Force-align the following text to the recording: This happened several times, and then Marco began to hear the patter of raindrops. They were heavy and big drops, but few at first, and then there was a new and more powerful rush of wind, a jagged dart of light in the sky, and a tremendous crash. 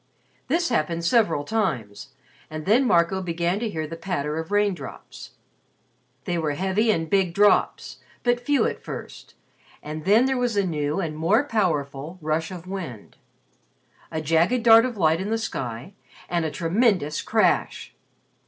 This 0.47 0.69
happened 0.69 1.05
several 1.05 1.43
times, 1.43 2.07
and 2.49 2.65
then 2.65 2.87
Marco 2.87 3.21
began 3.21 3.59
to 3.59 3.69
hear 3.69 3.85
the 3.85 3.95
patter 3.95 4.39
of 4.39 4.49
raindrops. 4.51 5.33
They 6.25 6.39
were 6.39 6.53
heavy 6.53 6.89
and 6.89 7.07
big 7.07 7.35
drops, 7.35 7.99
but 8.23 8.39
few 8.39 8.65
at 8.65 8.83
first, 8.83 9.35
and 9.83 10.03
then 10.05 10.25
there 10.25 10.39
was 10.39 10.57
a 10.57 10.65
new 10.65 10.99
and 10.99 11.15
more 11.15 11.43
powerful 11.43 12.17
rush 12.19 12.49
of 12.49 12.65
wind, 12.65 13.17
a 14.11 14.21
jagged 14.21 14.63
dart 14.63 14.85
of 14.87 14.97
light 14.97 15.21
in 15.21 15.29
the 15.29 15.37
sky, 15.37 15.93
and 16.27 16.45
a 16.45 16.49
tremendous 16.49 17.21
crash. 17.21 17.93